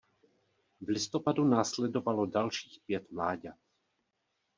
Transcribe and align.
V 0.81 0.87
listopadu 0.89 1.43
následovalo 1.43 2.25
dalších 2.25 2.79
pět 2.85 3.11
mláďat. 3.11 3.55